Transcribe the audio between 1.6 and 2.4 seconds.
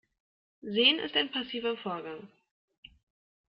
Vorgang.